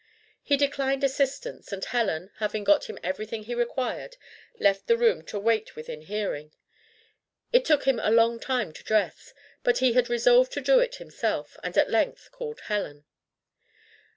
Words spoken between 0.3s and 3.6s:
He declined assistance, and Helen, having got him everything he